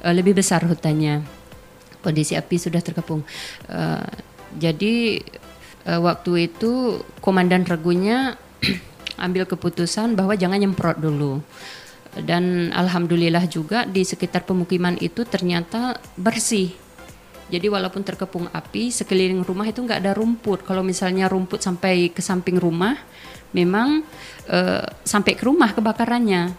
[0.06, 1.21] uh, lebih besar hutannya
[2.02, 3.21] kondisi api sudah terkepung
[3.69, 4.08] uh,
[4.58, 5.21] jadi
[5.89, 8.38] uh, waktu itu komandan regunya
[9.26, 11.41] ambil keputusan bahwa jangan nyemprot dulu
[12.26, 16.73] dan alhamdulillah juga di sekitar pemukiman itu ternyata bersih.
[17.47, 20.67] Jadi walaupun terkepung api, sekeliling rumah itu nggak ada rumput.
[20.67, 22.99] Kalau misalnya rumput sampai ke samping rumah,
[23.55, 24.03] memang
[24.51, 24.60] e,
[25.07, 26.51] sampai ke rumah kebakarannya.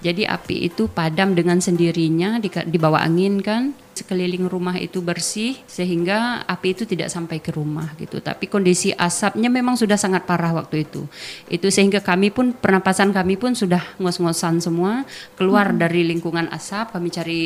[0.00, 5.60] Jadi api itu padam dengan sendirinya di, di bawah angin kan sekeliling rumah itu bersih
[5.68, 8.24] sehingga api itu tidak sampai ke rumah gitu.
[8.24, 11.04] Tapi kondisi asapnya memang sudah sangat parah waktu itu.
[11.52, 15.04] Itu sehingga kami pun pernapasan kami pun sudah ngos-ngosan semua
[15.36, 15.78] keluar hmm.
[15.78, 16.96] dari lingkungan asap.
[16.96, 17.42] Kami cari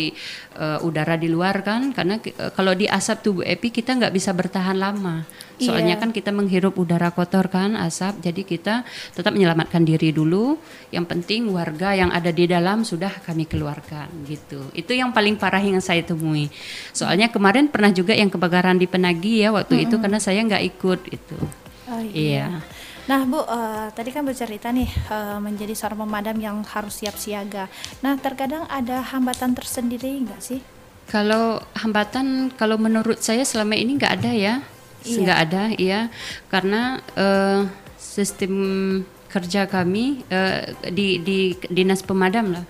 [0.54, 4.30] uh, udara di luar kan karena uh, kalau di asap tubuh Epi kita nggak bisa
[4.30, 5.26] bertahan lama.
[5.54, 6.02] Soalnya yeah.
[6.02, 8.26] kan kita menghirup udara kotor kan, asap.
[8.26, 8.82] Jadi kita
[9.14, 10.58] tetap menyelamatkan diri dulu.
[10.90, 14.74] Yang penting warga yang ada di dalam sudah kami keluarkan gitu.
[14.74, 16.43] Itu yang paling parah yang saya temui.
[16.90, 19.86] Soalnya kemarin pernah juga yang kebakaran di Penagi ya waktu mm -hmm.
[19.90, 21.38] itu karena saya nggak ikut itu.
[21.88, 22.10] Oh, iya.
[22.12, 22.46] iya.
[23.04, 27.68] Nah Bu, uh, tadi kan bercerita nih uh, menjadi seorang pemadam yang harus siap siaga.
[28.00, 30.64] Nah terkadang ada hambatan tersendiri nggak sih?
[31.04, 34.54] Kalau hambatan, kalau menurut saya selama ini nggak ada ya
[35.04, 35.20] iya.
[35.20, 36.00] nggak ada ya
[36.48, 37.68] karena uh,
[38.00, 38.52] sistem
[39.28, 42.64] kerja kami uh, di di dinas pemadam lah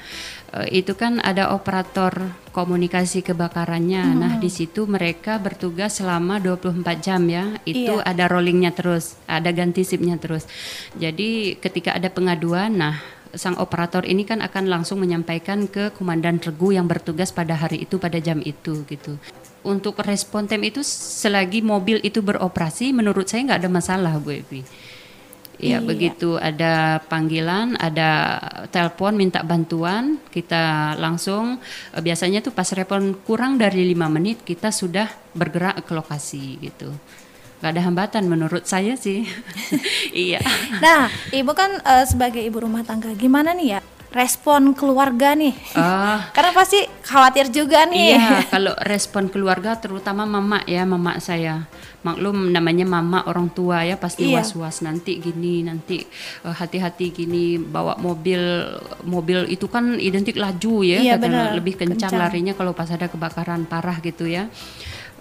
[0.70, 4.04] itu kan ada operator komunikasi kebakarannya.
[4.04, 4.18] Hmm.
[4.22, 7.58] Nah, di situ mereka bertugas selama 24 jam ya.
[7.66, 8.06] Itu iya.
[8.06, 10.46] ada rollingnya terus, ada ganti sipnya terus.
[10.94, 13.02] Jadi ketika ada pengaduan, nah
[13.34, 17.98] sang operator ini kan akan langsung menyampaikan ke komandan regu yang bertugas pada hari itu
[17.98, 19.18] pada jam itu gitu
[19.64, 24.62] untuk respon tem itu selagi mobil itu beroperasi menurut saya nggak ada masalah Bu Evi.
[25.62, 25.78] Ya, iya.
[25.78, 28.40] begitu ada panggilan, ada
[28.74, 31.62] telepon minta bantuan, kita langsung
[31.94, 36.90] eh, biasanya tuh pas respon kurang dari lima menit kita sudah bergerak ke lokasi gitu.
[37.62, 39.24] Gak ada hambatan menurut saya sih.
[40.12, 40.42] iya.
[40.84, 43.80] Nah, ibu kan uh, sebagai ibu rumah tangga, gimana nih ya
[44.14, 45.52] respon keluarga nih?
[45.74, 48.14] Uh, Karena pasti khawatir juga nih.
[48.14, 51.66] Iya, kalau respon keluarga terutama mama ya, mama saya.
[52.04, 54.44] Maklum namanya mama orang tua ya pasti iya.
[54.44, 54.84] was-was.
[54.84, 56.04] Nanti gini, nanti
[56.44, 58.40] eh, hati-hati gini bawa mobil
[59.08, 62.20] mobil itu kan identik laju ya, iya, bener, lebih kencang, kencang.
[62.20, 64.52] larinya kalau pas ada kebakaran parah gitu ya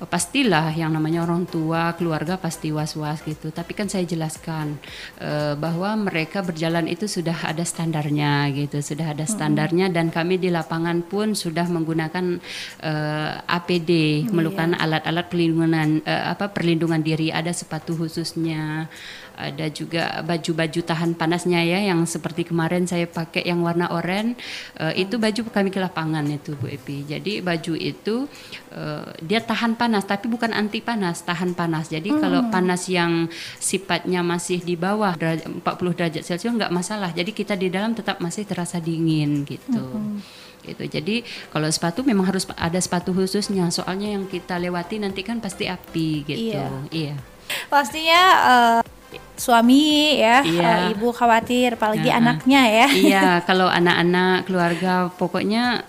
[0.07, 4.77] pastilah yang namanya orang tua keluarga pasti was-was gitu tapi kan saya jelaskan
[5.21, 10.51] uh, bahwa mereka berjalan itu sudah ada standarnya gitu sudah ada standarnya dan kami di
[10.51, 12.39] lapangan pun sudah menggunakan
[12.83, 13.91] uh, eh, APD
[14.29, 14.81] oh, melukan iya.
[14.83, 18.87] alat-alat perlindungan uh, apa perlindungan diri ada sepatu khususnya
[19.37, 24.37] ada juga baju-baju tahan panasnya ya yang seperti kemarin saya pakai yang warna oranye
[24.79, 28.29] uh, itu baju kami ke lapangan itu Bu Epi jadi baju itu
[28.73, 32.19] uh, dia tahan panas tapi bukan anti panas tahan panas jadi hmm.
[32.21, 35.61] kalau panas yang sifatnya masih di bawah 40
[35.97, 40.83] derajat celcius nggak masalah jadi kita di dalam tetap masih terasa dingin gitu hmm gitu.
[40.87, 41.15] Jadi
[41.51, 46.23] kalau sepatu memang harus ada sepatu khususnya, soalnya yang kita lewati nanti kan pasti api
[46.23, 46.55] gitu.
[46.55, 46.67] Iya.
[46.89, 47.15] iya.
[47.67, 48.81] Pastinya uh,
[49.33, 50.71] suami ya, iya.
[50.89, 52.87] uh, ibu khawatir, apalagi uh, anaknya ya.
[52.93, 55.83] Iya, kalau anak-anak, keluarga, pokoknya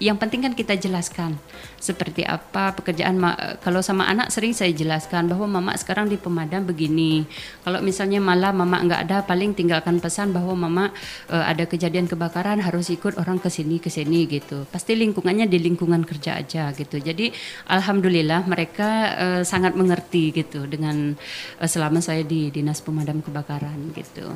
[0.00, 1.36] yang penting kan kita jelaskan
[1.80, 3.16] seperti apa pekerjaan
[3.64, 7.24] kalau sama anak sering saya jelaskan bahwa mama sekarang di pemadam begini.
[7.64, 10.84] Kalau misalnya malam mama nggak ada paling tinggalkan pesan bahwa mama
[11.32, 14.68] uh, ada kejadian kebakaran harus ikut orang ke sini ke sini gitu.
[14.68, 17.00] Pasti lingkungannya di lingkungan kerja aja gitu.
[17.00, 17.32] Jadi
[17.72, 21.16] alhamdulillah mereka uh, sangat mengerti gitu dengan
[21.58, 24.28] uh, selama saya di dinas pemadam kebakaran gitu.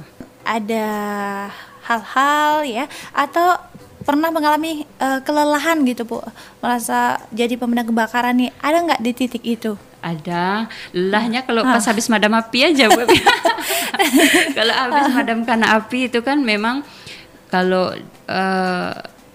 [0.48, 0.88] Ada
[1.84, 3.60] hal-hal ya atau
[4.04, 6.20] pernah mengalami uh, kelelahan gitu bu.
[6.60, 8.50] Merasa jadi pemadam kebakaran nih.
[8.60, 9.74] Ada nggak di titik itu?
[10.04, 10.68] Ada.
[10.92, 13.02] Lelahnya kalau pas habis madam api aja bu.
[14.58, 16.84] Kalau habis madamkan api itu kan memang
[17.48, 17.94] kalau
[18.28, 18.92] uh,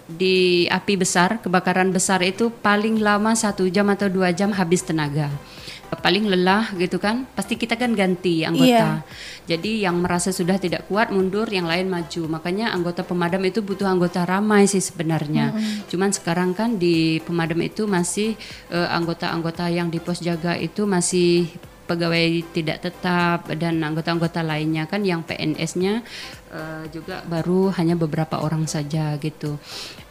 [0.09, 5.29] di api besar kebakaran besar itu paling lama satu jam atau dua jam habis tenaga
[5.97, 8.69] paling lelah gitu kan pasti kita kan ganti anggota.
[8.69, 8.87] Iya.
[9.49, 12.29] Jadi yang merasa sudah tidak kuat mundur, yang lain maju.
[12.29, 15.49] Makanya anggota pemadam itu butuh anggota ramai sih sebenarnya.
[15.49, 15.89] Mm-hmm.
[15.89, 18.37] Cuman sekarang kan di pemadam itu masih
[18.69, 21.49] uh, anggota-anggota yang di pos jaga itu masih
[21.89, 26.05] pegawai tidak tetap dan anggota-anggota lainnya kan yang PNS-nya
[26.53, 29.57] uh, eh, juga baru hanya beberapa orang saja gitu.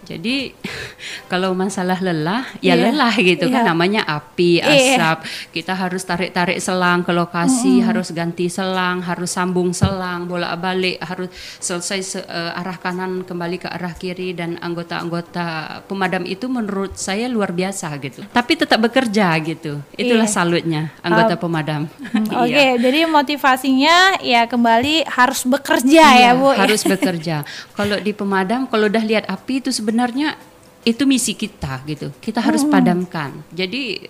[0.09, 0.57] Jadi
[1.33, 2.89] kalau masalah lelah ya yeah.
[2.89, 3.61] lelah gitu yeah.
[3.61, 3.69] kan iya.
[3.69, 4.97] namanya api, iya.
[4.97, 5.19] asap.
[5.21, 5.51] Yeah.
[5.53, 7.85] Kita harus tarik-tarik selang ke lokasi, mm.
[7.85, 11.29] harus ganti selang, harus sambung selang, bolak-balik, harus
[11.61, 17.29] selesai se uh, arah kanan kembali ke arah kiri dan anggota-anggota pemadam itu menurut saya
[17.29, 18.25] luar biasa gitu.
[18.33, 19.85] Tapi tetap bekerja gitu.
[19.93, 20.33] Itulah yeah.
[20.33, 21.83] salutnya anggota uh, pemadam.
[22.33, 22.81] Oke, okay, iya.
[22.81, 26.57] jadi motivasinya ya kembali harus bekerja yeah, ya, Bu.
[26.57, 27.45] harus bekerja.
[27.77, 30.39] kalau di pemadam kalau udah lihat api itu sebenarnya sebenarnya
[30.87, 32.15] itu misi kita gitu.
[32.23, 32.71] Kita harus hmm.
[32.71, 33.35] padamkan.
[33.51, 34.07] Jadi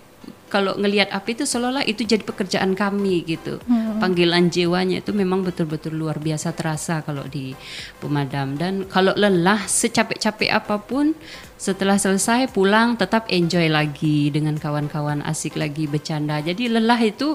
[0.53, 3.57] kalau ngelihat api itu seolah-olah itu jadi pekerjaan kami gitu.
[3.64, 3.96] Hmm.
[3.96, 7.57] Panggilan jiwanya itu memang betul-betul luar biasa terasa kalau di
[8.05, 11.16] pemadam dan kalau lelah secapek-capek apa pun
[11.57, 16.44] setelah selesai pulang tetap enjoy lagi dengan kawan-kawan asik lagi bercanda.
[16.44, 17.33] Jadi lelah itu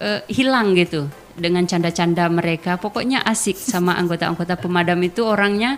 [0.00, 1.04] uh, hilang gitu
[1.36, 2.80] dengan canda-canda mereka.
[2.80, 5.76] Pokoknya asik sama anggota-anggota pemadam itu orangnya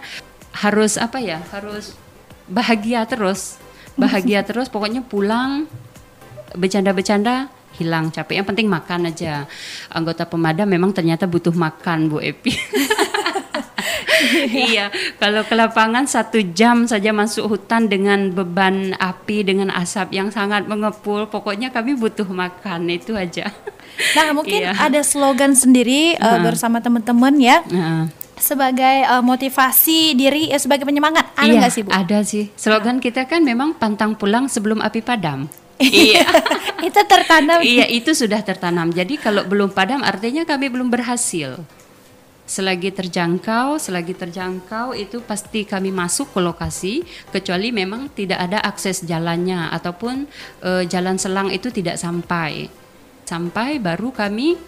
[0.52, 1.42] harus apa ya?
[1.50, 1.98] Harus
[2.52, 3.56] bahagia terus.
[3.96, 5.64] Bahagia terus pokoknya pulang
[6.52, 7.48] bercanda-bercanda
[7.80, 8.44] hilang capek.
[8.44, 9.48] Yang penting makan aja.
[9.88, 12.52] Anggota pemadam memang ternyata butuh makan Bu Epi.
[14.70, 20.28] iya, kalau ke lapangan satu jam saja masuk hutan dengan beban api dengan asap yang
[20.30, 23.50] sangat mengepul, pokoknya kami butuh makan itu aja.
[24.14, 24.76] Nah mungkin iya.
[24.78, 27.58] ada slogan sendiri uh, bersama teman-teman ya.
[27.66, 31.94] Uh sebagai uh, motivasi diri ya sebagai penyemangat ada iya, sih bu?
[31.94, 32.50] Ada sih.
[32.58, 35.46] Slogan kita kan memang pantang pulang sebelum api padam
[35.90, 36.26] iya.
[36.88, 37.58] itu tertanam.
[37.62, 38.94] Iya, itu sudah tertanam.
[38.94, 41.58] Jadi kalau belum padam artinya kami belum berhasil.
[42.42, 46.94] Selagi terjangkau, selagi terjangkau itu pasti kami masuk ke lokasi
[47.32, 50.28] kecuali memang tidak ada akses jalannya ataupun
[50.66, 52.68] uh, jalan selang itu tidak sampai.
[53.24, 54.58] Sampai baru kami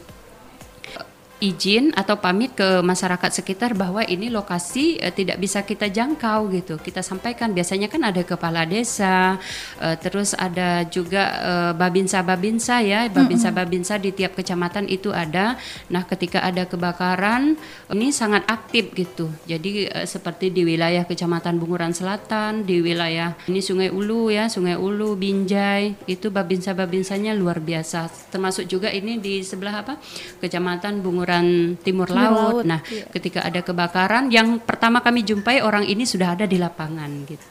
[1.44, 6.80] izin atau pamit ke masyarakat sekitar bahwa ini lokasi uh, tidak bisa kita jangkau gitu.
[6.80, 9.36] Kita sampaikan biasanya kan ada kepala desa,
[9.84, 15.60] uh, terus ada juga uh, babinsa-babinsa ya, babinsa-babinsa di tiap kecamatan itu ada.
[15.92, 17.60] Nah, ketika ada kebakaran
[17.92, 19.28] ini sangat aktif gitu.
[19.44, 24.78] Jadi uh, seperti di wilayah Kecamatan Bunguran Selatan, di wilayah ini Sungai Ulu ya, Sungai
[24.78, 28.06] Ulu, Binjai, itu babinsa-babinsanya luar biasa.
[28.30, 29.98] Termasuk juga ini di sebelah apa?
[30.38, 32.36] Kecamatan Bunguran Timur, Timur Laut.
[32.60, 32.64] Laut.
[32.68, 33.08] Nah, iya.
[33.10, 37.46] ketika ada kebakaran, yang pertama kami jumpai orang ini sudah ada di lapangan gitu.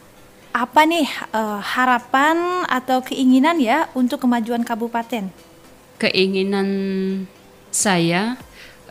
[0.54, 5.34] Apa nih uh, harapan atau keinginan ya untuk kemajuan kabupaten?
[5.98, 6.70] Keinginan
[7.74, 8.38] saya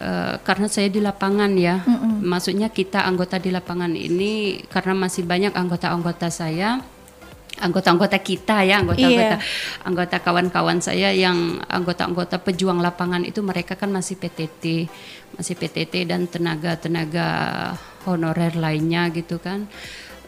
[0.03, 2.15] uh, karena saya di lapangan ya, mm -mm.
[2.27, 6.83] maksudnya kita anggota di lapangan ini karena masih banyak anggota-anggota saya
[7.62, 9.87] anggota-anggota kita ya anggota-anggota yeah.
[9.87, 14.90] anggota kawan-kawan saya yang anggota-anggota pejuang lapangan itu mereka kan masih PTT
[15.38, 17.29] masih PTT dan tenaga-tenaga
[18.05, 19.70] honorer lainnya gitu kan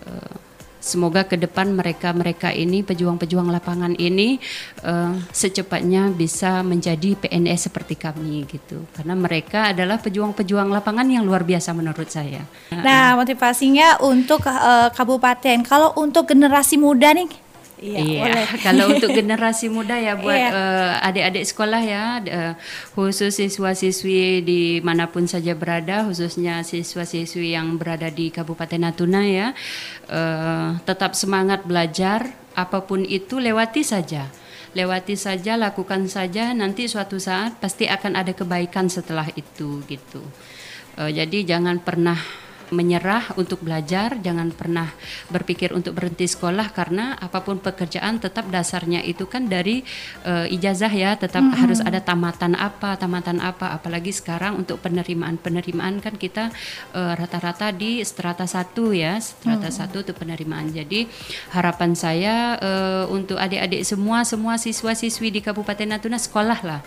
[0.06, 0.43] uh,
[0.84, 4.36] Semoga ke depan mereka-mereka ini pejuang-pejuang lapangan ini
[4.84, 8.84] uh, secepatnya bisa menjadi PNS seperti kami gitu.
[8.92, 12.44] Karena mereka adalah pejuang-pejuang lapangan yang luar biasa menurut saya.
[12.68, 15.64] Nah, motivasinya untuk uh, kabupaten.
[15.64, 17.43] Kalau untuk generasi muda nih
[17.84, 18.44] Iya, iya.
[18.66, 20.50] kalau untuk generasi muda ya buat iya.
[20.50, 22.52] uh, adik-adik sekolah ya, uh,
[22.96, 29.52] khusus siswa-siswi di mana pun saja berada, khususnya siswa-siswi yang berada di Kabupaten Natuna ya,
[30.08, 34.32] uh, tetap semangat belajar, apa pun itu lewati saja.
[34.74, 40.24] Lewati saja, lakukan saja, nanti suatu saat pasti akan ada kebaikan setelah itu gitu.
[40.96, 42.18] Uh, jadi jangan pernah
[42.74, 44.90] menyerah untuk belajar, jangan pernah
[45.30, 49.86] berpikir untuk berhenti sekolah karena apa pun pekerjaan tetap dasarnya itu kan dari
[50.26, 51.60] uh, ijazah ya, tetap mm -hmm.
[51.62, 56.50] harus ada tamatan apa, tamatan apa, apalagi sekarang untuk penerimaan-penerimaan kan kita
[56.92, 59.78] eh, rata-rata uh, di strata satu ya, strata mm -hmm.
[59.78, 60.68] satu untuk penerimaan.
[60.74, 61.06] Jadi
[61.54, 66.80] harapan saya uh, untuk adik-adik semua semua siswa-siswi di Kabupaten Natuna sekolah lah.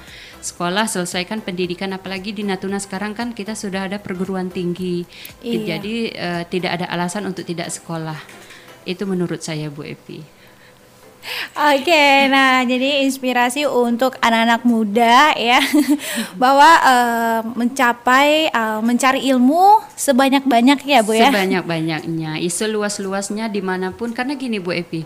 [0.43, 5.08] Sekolah selesaikan pendidikan apalagi di Natuna sekarang kan kita sudah ada perguruan tinggi.
[5.41, 5.77] Iya.
[5.78, 8.18] Jadi uh, tidak ada alasan untuk tidak sekolah.
[8.84, 10.38] Itu menurut saya Bu Epi.
[11.58, 15.60] Oke, nah jadi inspirasi untuk anak-anak muda ya
[16.42, 21.28] bahwa uh, mencapai uh, mencari ilmu sebanyak-banyak ya Bu ya.
[21.28, 25.04] Sebanyak-banyaknya, seluas-luasnya di mana pun karena gini Bu Epi,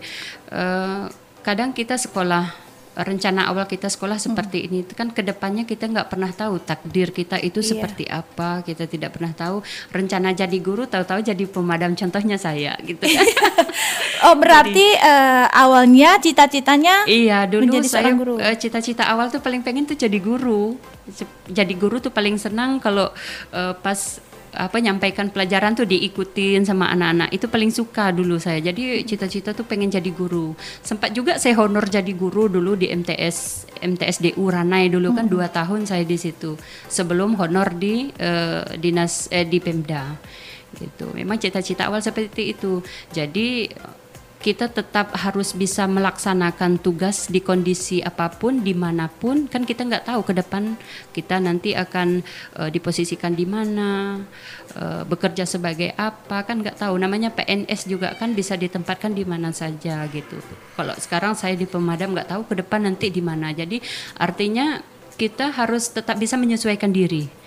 [0.54, 1.10] uh,
[1.42, 2.54] kadang kita sekolah
[2.96, 4.66] rencana awal kita sekolah seperti hmm.
[4.68, 4.76] ini.
[4.84, 7.68] Itu kan ke depannya kita nggak pernah tahu takdir kita itu iya.
[7.72, 8.60] seperti apa.
[8.62, 13.26] Kita tidak pernah tahu rencana jadi guru tahu-tahu jadi pemadam contohnya saya gitu kan.
[14.22, 19.66] Oh berarti jadi, uh, awalnya cita-citanya iya dulu menjadi saya uh, cita-cita awal tuh paling
[19.66, 20.78] pengen tuh jadi guru.
[21.50, 23.10] Jadi guru tuh paling senang kalau
[23.50, 24.22] uh, pas
[24.52, 27.32] apa nyampaikan pelajaran tuh diikutin sama anak-anak.
[27.32, 28.60] Itu paling suka dulu saya.
[28.60, 30.52] Jadi cita-cita tuh pengen jadi guru.
[30.84, 35.32] Sempat juga saya honor jadi guru dulu di MTS MTSDU Ranai dulu kan hmm.
[35.32, 36.60] dua tahun saya di situ.
[36.86, 40.20] Sebelum honor di uh, dinas eh, di Pemda.
[40.72, 41.12] Gitu.
[41.16, 42.84] Memang cita-cita awal seperti itu.
[43.08, 43.72] Jadi
[44.42, 49.46] kita tetap harus bisa melaksanakan tugas di kondisi apa pun, di mana pun.
[49.46, 50.74] Kan kita nggak tahu ke depan
[51.14, 52.26] kita nanti akan
[52.58, 54.18] uh, diposisikan di mana,
[54.74, 56.98] uh, bekerja sebagai apa, kan nggak tahu.
[56.98, 60.42] Namanya PNS juga kan bisa ditempatkan di mana saja gitu.
[60.74, 63.54] Kalau sekarang saya di pemadam nggak tahu ke depan nanti di mana.
[63.54, 63.78] Jadi
[64.18, 64.82] artinya
[65.14, 67.41] kita harus tetap bisa menyesuaikan diri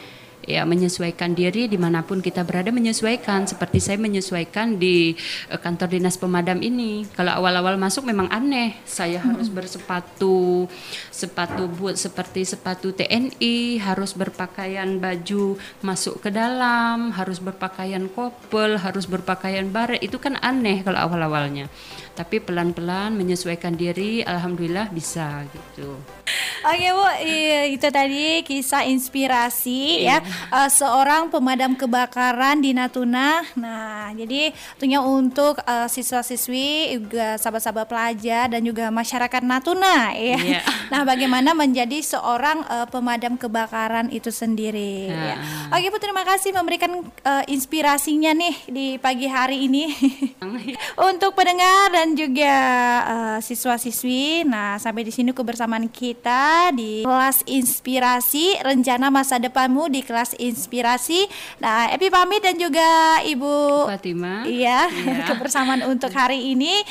[0.45, 3.49] ya menyesuaikan diri di mana pun kita berada menyesuaikan.
[3.49, 5.17] Seperti saya menyesuaikan di
[5.51, 7.05] uh, kantor dinas pemadam ini.
[7.17, 8.77] Kalau awal-awal masuk memang aneh.
[8.85, 10.69] Saya harus bersepatu
[11.09, 19.09] sepatu boot seperti sepatu TNI harus berpakaian baju masuk ke dalam harus berpakaian kopel harus
[19.09, 21.67] berpakaian baret itu kan aneh kalau awal-awalnya.
[22.15, 25.99] Tapi pelan-pelan menyesuaikan diri alhamdulillah bisa gitu.
[26.65, 27.05] Oke Bu,
[27.77, 30.17] itu tadi kisah inspirasi ya
[30.51, 33.43] uh, seorang pemadam kebakaran di Natuna.
[33.55, 40.37] Nah, jadi tentunya untuk uh, siswa-siswi juga sahabat-sahabat pelajar dan juga masyarakat Natuna ya.
[40.39, 40.63] Yeah.
[40.85, 45.09] Nah, bagaimana menjadi seorang uh, pemadam kebakaran itu sendiri.
[45.09, 45.33] Yeah.
[45.33, 45.75] Ya.
[45.75, 49.89] Oke Bu, terima kasih memberikan uh, inspirasinya nih di pagi hari ini
[51.09, 52.55] untuk pendengar dan juga
[53.05, 54.45] uh, siswa-siswi.
[54.45, 61.29] Nah, sampai di sini kebersamaan kita di kelas inspirasi rencana masa depanmu di kelas inspirasi.
[61.61, 64.41] Nah, Epi pamit dan juga Ibu Fatima.
[64.47, 65.25] Iya, ya.
[65.29, 66.81] kebersamaan untuk hari ini.